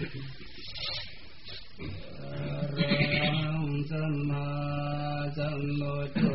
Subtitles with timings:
[0.00, 6.29] สัมม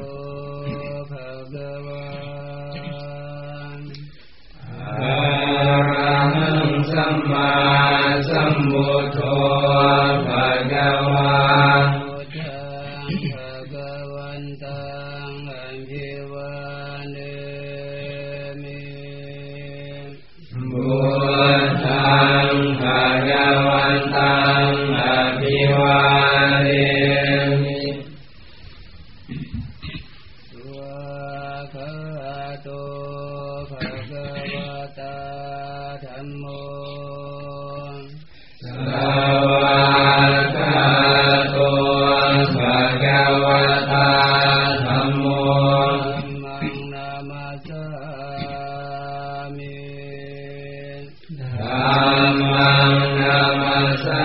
[53.20, 54.24] นามัสสา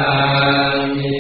[0.99, 1.19] มิ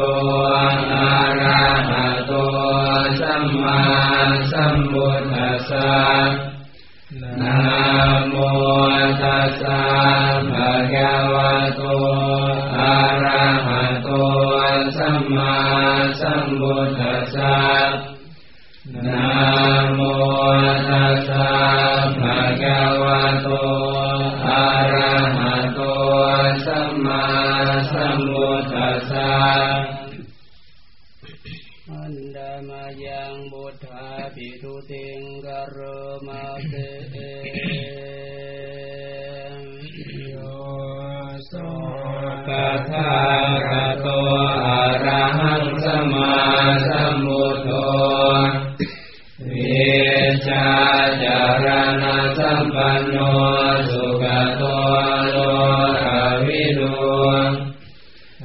[0.00, 0.02] ต
[0.94, 2.32] อะระหะโต
[3.20, 3.80] สัมมา
[4.52, 5.92] สัมพุทธัสสะ
[7.40, 7.56] นะ
[8.28, 8.34] โม
[9.22, 9.80] ตัสสะ
[10.50, 11.82] ภะคะวะโต
[12.76, 12.94] อะ
[13.24, 14.08] ระหะโต
[14.96, 15.54] สัมมา
[16.20, 17.58] สัมพุทธัสสะ
[19.06, 19.28] นะ
[19.94, 20.00] โม
[20.88, 21.48] ตัสสะ
[22.20, 22.49] ภะ
[50.46, 50.68] ชา
[51.22, 51.66] จาร
[52.02, 53.16] ณะสัมปันโน
[53.90, 54.24] สุข
[54.56, 54.62] โต
[55.30, 55.36] โล
[56.02, 56.04] ก
[56.46, 56.94] วิดู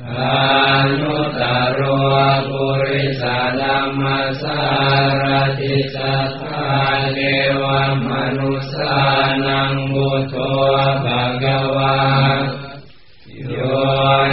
[0.10, 1.42] อานุตต
[1.74, 1.80] โร
[2.50, 3.24] ปุริส
[3.60, 4.60] ลัมมาสา
[5.22, 5.24] ร
[5.60, 6.74] ติสัทธา
[7.14, 7.20] เท
[7.62, 7.64] ว
[8.08, 8.96] มนุสสา
[9.46, 10.36] นังบุตโต
[11.04, 11.98] ภะคะวะ
[13.50, 13.56] โย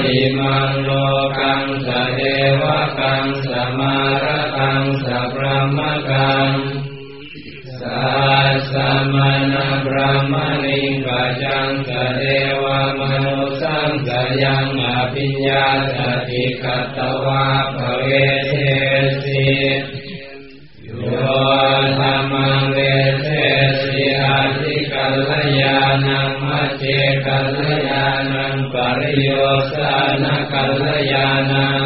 [0.05, 0.91] อิมังโล
[1.39, 2.21] กังสเท
[2.61, 4.25] วะกังสมาร
[4.59, 5.79] กังสพรหม
[6.11, 6.51] กัง
[8.03, 9.17] สัสสะม
[9.53, 12.23] ณะพระมณิกัจจังสเท
[12.63, 12.65] ว
[12.99, 14.09] มนุสังส
[14.43, 15.99] ยังอภิญญาส
[16.29, 17.47] ติกัตวะ
[17.77, 18.07] ภเว
[18.49, 18.55] เท
[19.23, 19.45] สิ
[20.87, 21.15] โย
[21.99, 22.33] ธรรม
[22.71, 22.77] เว
[23.23, 23.29] เท
[23.81, 25.31] สิอาทิกัล
[25.61, 26.85] ยานังมัจเจ
[27.27, 27.59] กัล
[27.89, 29.31] ยานังปริโย
[29.73, 31.83] สานกัลยานัง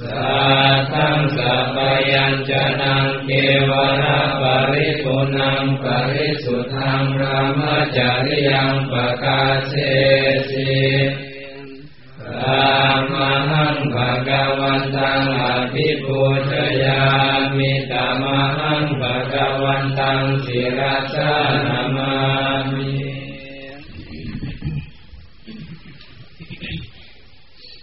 [0.00, 0.34] สั
[0.76, 1.76] ทธังสัพ
[2.10, 2.50] ยัญจ
[2.80, 3.30] นังเก
[3.70, 4.03] วร
[5.04, 7.60] อุณังปริสุทธังระม
[7.96, 9.72] จาริยังปะกาเส
[10.50, 10.74] สิ
[12.30, 12.46] ร
[12.90, 13.14] รม
[13.50, 16.20] หังภะคะวันตังอภิปู
[16.50, 17.02] ชยา
[17.56, 18.24] มิตาม
[18.58, 21.34] หังภะคะวันตังศิรัสสะ
[21.66, 22.12] นามา
[22.72, 22.92] มิ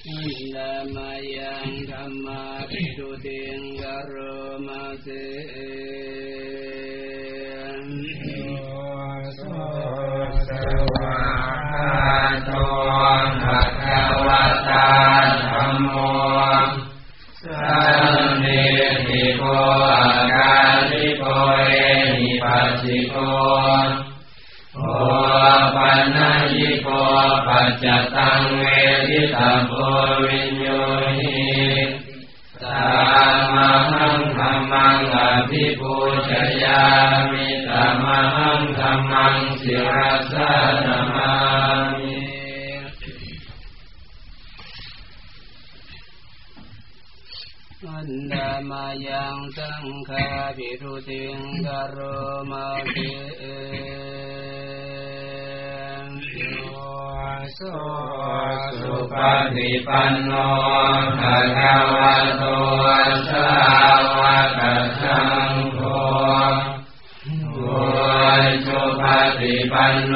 [0.05, 0.09] อ
[0.55, 4.15] นามายังธรรมาปิตุติงกโร
[4.67, 5.07] มาเส
[12.45, 12.51] โต
[13.43, 14.87] ภะคะวะตา
[15.47, 15.87] ธัมโม
[17.43, 17.71] สั
[18.13, 18.63] นนิ
[19.07, 19.43] ธิโก
[20.31, 20.53] กา
[20.91, 21.23] ลิโก
[21.67, 21.71] เอ
[22.19, 23.15] หิปัสสิโก
[24.75, 24.79] โอ
[25.75, 26.17] ปัน
[26.53, 26.87] ญิโก
[27.47, 27.85] ปัจจ
[28.15, 28.61] ตังเว
[29.07, 29.71] ทิตาโพ
[30.23, 30.67] วิญโย
[31.17, 31.41] หิ
[32.63, 32.83] ตา
[33.55, 33.57] ม
[33.91, 35.17] หังธรรมังอ
[35.49, 35.93] ภิปู
[36.27, 36.29] ช
[36.63, 36.83] ยา
[37.31, 38.05] มิตาม
[38.35, 40.51] หังธรรมังศิรัสสะ
[40.85, 41.31] นามา
[41.93, 42.21] มิ
[47.83, 50.27] อ อั นดามายังสังฆา
[50.57, 51.97] ภิรุติงกโร
[52.51, 52.97] มาเก
[57.55, 57.59] โส
[58.79, 59.15] สุป
[59.55, 60.31] ฏิปันโน
[61.21, 62.43] ภะคะวะโต
[63.29, 63.49] สา
[64.17, 64.21] ว
[64.57, 64.59] ก
[65.01, 65.19] สั
[65.49, 65.79] งโฆ
[67.43, 67.79] บุ
[68.41, 69.03] ญสุป
[69.39, 70.15] ฏิปันโน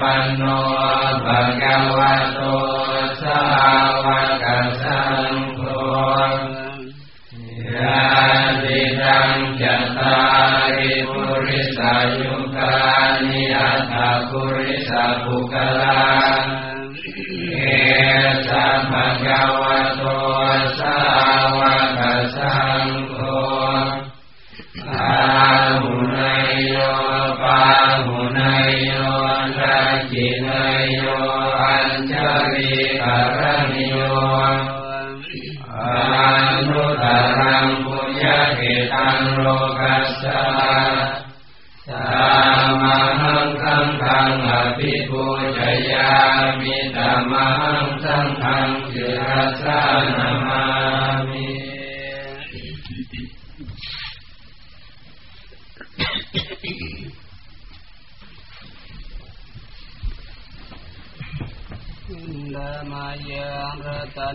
[0.00, 0.42] ปันโน
[1.26, 2.40] ภะคะวะโต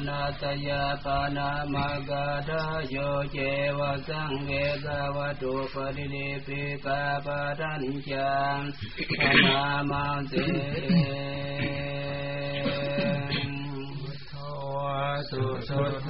[0.07, 2.95] นาตยาปานามากาดาโย
[3.31, 3.37] เจ
[3.77, 4.51] วะสังเว
[4.85, 8.59] กาวตุปริลิปิกาปะทัญจัง
[9.45, 10.33] นามาเต
[15.29, 16.09] สุสุโธ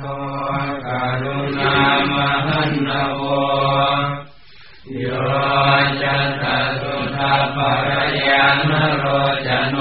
[0.88, 0.90] ก
[1.24, 1.76] รุณา
[2.12, 2.14] ม
[2.48, 3.24] หันนโว
[5.00, 5.06] โย
[6.02, 6.44] จันต
[6.82, 7.58] สุทาป
[7.88, 7.90] ร
[8.28, 9.06] ยานโร
[9.48, 9.76] จโน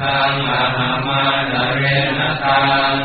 [0.00, 1.82] ทังอหามาดเร
[2.18, 2.60] นตั
[2.92, 2.96] ง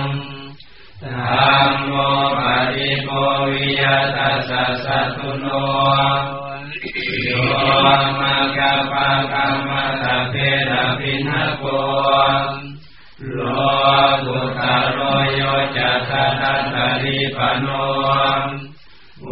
[1.02, 1.92] ธรรมโม
[2.38, 2.40] ป
[2.74, 3.10] ฏิโพ
[3.52, 3.84] วิย
[4.18, 5.46] ตัสสะสัตตุโน
[7.24, 7.30] โย
[8.20, 10.36] มะกะปะกะมะตะเพ
[10.70, 11.64] ระพินะโก
[13.32, 13.40] โล
[14.24, 14.62] กุต
[14.94, 15.00] โร
[15.36, 15.42] โย
[15.78, 17.68] จัสสะทัตตริปโน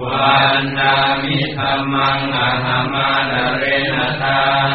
[0.02, 0.94] วันนา
[1.24, 3.64] มิธรรมังอหามาดเร
[3.96, 4.74] นตัง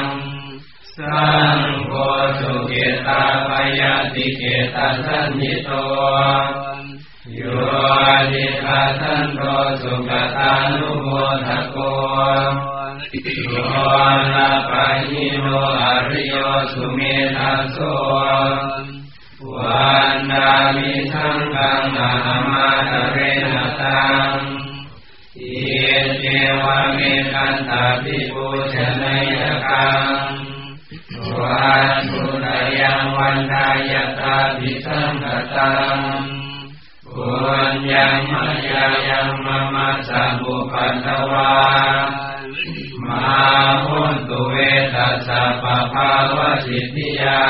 [0.99, 1.93] สังโฆ
[2.41, 2.73] สุเก
[3.07, 3.81] ตาปย
[4.15, 4.43] ติเก
[4.75, 5.71] ตาสัญญิโต
[7.35, 7.41] โย
[8.33, 9.41] นิทัสันโต
[9.83, 11.09] สุกตานุโม
[11.47, 11.77] ทโก
[13.35, 13.55] โย
[14.35, 15.47] นาปะหิโน
[15.83, 16.35] อริโย
[16.73, 17.01] สุเม
[17.37, 17.79] ธัสโส
[19.53, 23.19] วันนามิสังฆังอหามาดเร
[23.53, 24.39] นตัง
[25.37, 25.43] เย
[26.21, 26.25] เจ
[26.63, 26.99] วะเม
[27.33, 28.08] กันตาปิปุ
[34.88, 36.00] สังกตัง
[37.06, 37.30] ปุ
[37.70, 41.52] ญญังมายายังมะมะสัมปุปันตวา
[43.08, 43.26] มา
[43.86, 44.56] หุนตุเว
[44.96, 47.44] ตัสสะปะภาวะสิทธิยา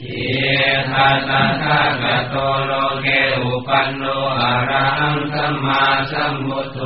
[0.00, 0.06] เย
[0.90, 2.34] ทัสสะทะกะโต
[2.66, 3.06] โลเก
[3.38, 4.02] อุปันโน
[4.40, 6.78] อะระหังสัมมาสัมพุทโธ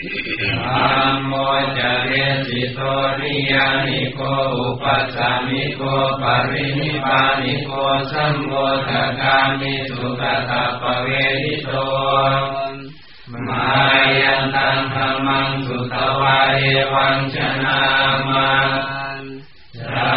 [0.00, 1.32] ธัมโม
[1.76, 2.10] จเร
[2.46, 2.78] สิโต
[3.18, 4.20] ริยานิโก
[4.56, 5.80] อุปัสสามิโก
[6.20, 7.72] ปรินิพานิโก
[8.10, 8.52] สัมโม
[8.88, 11.08] ทกามิสุขตาปเว
[11.42, 11.70] ทิโต
[13.46, 13.68] มา
[14.20, 16.60] ยันตังธรรมังสุตวาเอ
[16.92, 17.78] วังชนา
[18.28, 18.50] มา
[19.78, 20.10] ชา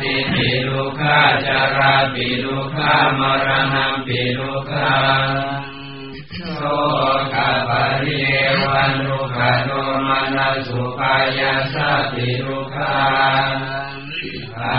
[0.00, 4.92] ติปิลุขาจาราปิลุขามรณะปิลุขา
[6.59, 6.63] โส
[7.33, 7.35] กะ
[7.67, 7.71] ปะ
[8.03, 8.33] ริเท
[8.71, 9.69] วะทุกขะโท
[10.07, 12.93] มะนัสสุปายาสาปิ ทุกขา
[14.61, 14.75] อา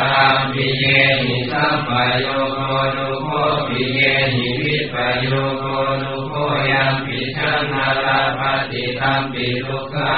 [0.52, 0.84] ปิเย
[1.22, 1.90] หิสัมป
[2.22, 2.60] โยโก
[2.96, 3.30] นุโค
[3.68, 4.00] ปิเย
[4.34, 5.26] หิวิปโย
[5.58, 5.64] โก
[6.02, 6.34] นุโค
[6.72, 10.14] ยังปิชังนาลาปฏิตัมปิลุขา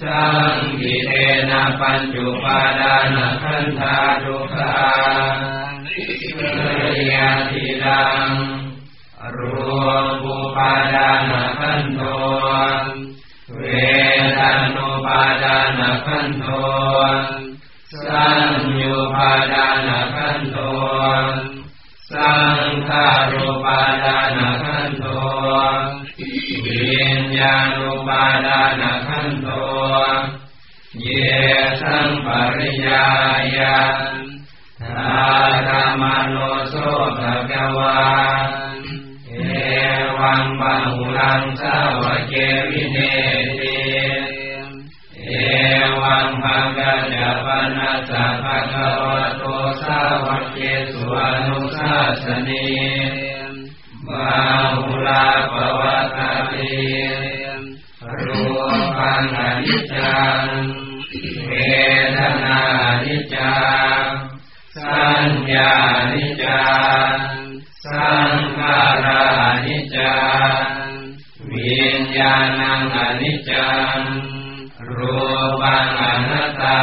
[0.00, 0.22] สั
[0.54, 1.10] งกิเต
[1.50, 4.72] นะปัญจุปาดานะขันธาทุกขา
[5.86, 7.14] เรีย
[7.50, 12.00] ติดังาดานะขันโท
[13.54, 13.60] เว
[14.36, 16.46] ทานุปาดานะขันโท
[18.04, 18.40] สัญ
[18.80, 20.56] ญูปาดานะขันโท
[22.10, 25.04] สังขารุปาดานะขันโท
[26.18, 29.48] วิญญาณุปาดานขันโต
[31.00, 31.06] เย
[31.80, 33.06] สังปริยา
[33.56, 33.76] ยา
[34.80, 35.22] ธา
[35.66, 36.36] รามโน
[36.68, 36.74] โส
[37.18, 38.61] ภะกวา
[40.40, 42.01] งบังลังสาวเจ้า
[71.80, 73.98] วิญญาณังอนิจจัง
[74.88, 75.14] รู
[75.62, 76.80] ปังอนัตตา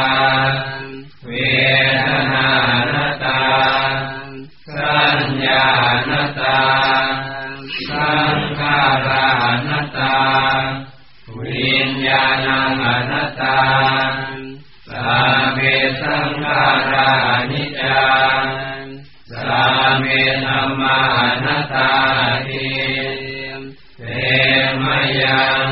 [24.86, 24.88] ม
[25.22, 25.68] ยัง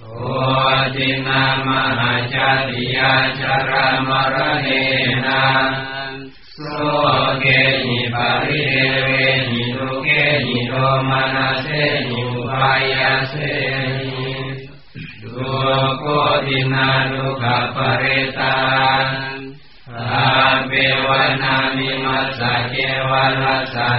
[0.00, 0.06] โอ
[0.96, 3.12] ตินามหาจาริยา
[3.42, 3.43] จ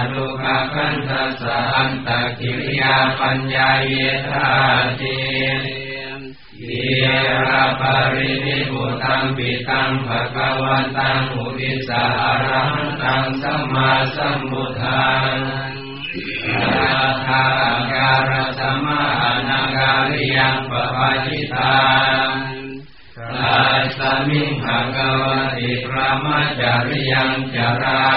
[0.06, 0.44] ลัสสะดุข
[0.74, 2.08] คันทัสสะอันต
[2.38, 3.94] กิริยาปัญญาเย
[4.28, 4.48] ธา
[5.00, 5.18] ติ
[6.60, 6.88] อิ
[7.48, 7.82] ระป
[8.12, 15.34] รินิพุตังปิตังภะคะวันตังอุปิสาอรหันตังสัมมาสัมพุทธัง
[16.72, 17.44] ราธา
[17.92, 19.02] การสมา
[19.48, 21.76] นาการิยังปปะจิตั
[22.26, 22.30] ง
[23.32, 23.58] รา
[23.98, 25.22] สมิงภะคะว
[25.56, 28.15] ติพระมัจจาริยังจารา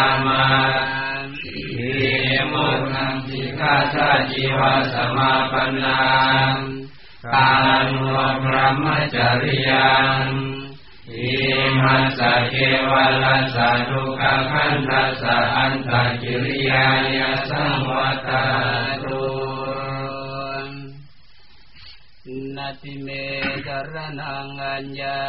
[3.72, 6.02] าสาจิวะสมาปันนั
[6.52, 6.56] ง
[7.32, 7.48] กา
[7.90, 8.04] นุ
[8.44, 9.92] พระมัจจาริยั
[10.22, 10.26] ง
[11.10, 11.34] อิ
[11.80, 12.54] มัสสะเก
[12.90, 15.90] วะลัสสะทุกขคันทัสสะอันต
[16.22, 16.84] กิริยา
[17.16, 18.28] ยาสังวัต
[19.02, 19.22] ตุ
[22.56, 23.08] นาติเม
[23.66, 25.22] กรนังอัญญั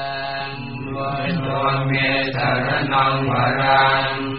[0.50, 0.51] ง
[0.96, 1.48] วัตโต
[1.86, 1.91] เม
[2.36, 4.38] สารนังวรังเอเต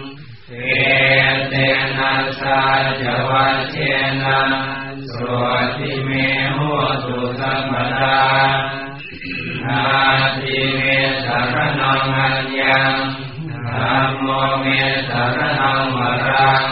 [2.60, 2.62] า
[3.00, 3.76] จวัเช
[4.22, 4.40] นะ
[5.10, 5.44] สว
[5.76, 6.10] ติเม
[6.54, 6.58] โห
[7.04, 8.20] ตุสัมปทา
[9.64, 9.82] นา
[10.34, 10.80] ติเม
[11.24, 12.94] สารนังอัญญัง
[13.68, 14.26] ธัมโม
[14.60, 14.66] เม
[15.08, 16.66] สารนังวรัง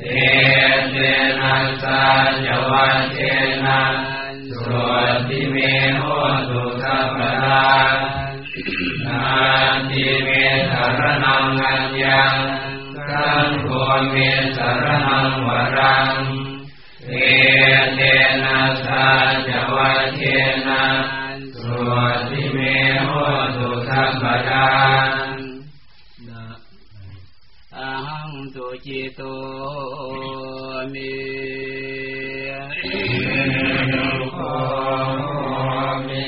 [0.00, 0.06] เอ
[0.90, 0.96] เต
[1.40, 2.00] นะสา
[2.44, 3.18] จวัเช
[3.64, 3.80] นะ
[4.50, 4.90] สว
[5.28, 5.56] ติเม
[5.96, 6.02] โห
[6.48, 7.32] ตุสัพพะ
[9.06, 9.22] นา
[9.90, 10.28] ติเม
[10.70, 12.32] สารนังอัญญัง
[13.20, 13.70] สังโฆ
[14.10, 14.14] เม
[14.56, 16.10] สารนังวรัง
[17.08, 17.12] เอ
[17.94, 18.00] เต
[18.42, 19.04] นะสา
[19.46, 20.20] จวัชเช
[20.66, 20.82] นะ
[21.60, 21.90] สว
[22.28, 22.58] ติเม
[23.06, 23.10] โห
[23.56, 24.36] ตุสัพพะ
[27.76, 29.20] อะหังตุจิโต
[30.92, 31.14] มิ
[34.32, 34.38] โค
[36.08, 36.26] มิ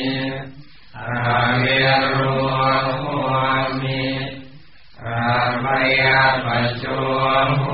[0.97, 1.11] อา
[1.61, 1.65] เว
[6.78, 6.85] โจ
[7.61, 7.64] โห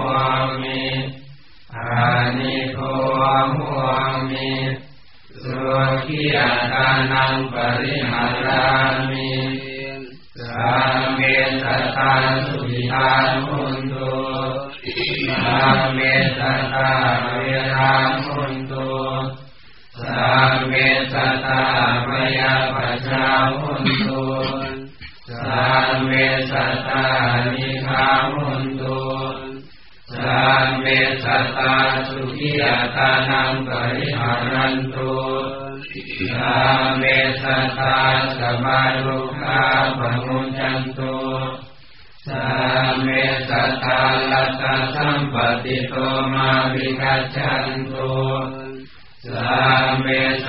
[0.62, 0.84] มิ
[1.74, 2.06] อา
[2.38, 2.78] นิโค
[3.52, 3.58] โห
[4.30, 4.50] มิ
[5.42, 5.60] สุ
[6.06, 6.36] ขีย
[6.72, 8.66] ตานังปริหารา
[9.10, 9.32] มิ
[10.38, 11.50] สัมเมต
[11.96, 12.12] ตา
[12.46, 13.10] สุขิทา
[13.46, 14.10] หุนตุ
[15.26, 16.88] สัมเมตตา
[17.22, 17.36] เว
[17.72, 18.07] ทา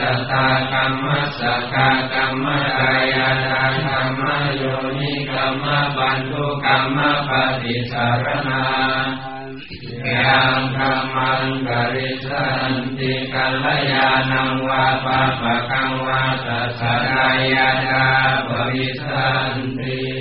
[0.10, 1.06] สตากรรม
[1.39, 1.42] ส
[1.74, 2.46] กากรรม
[2.80, 4.22] กายตากรรม
[4.58, 4.63] โย
[5.00, 6.98] นิกรรมปันทุกรรม
[7.30, 8.63] ปฏิสารนา
[10.08, 18.08] ยังธรรมังกริสันติกัลยาณังวาปะปะกังวาตัสสะกายาตา
[18.48, 20.19] ปริสันติ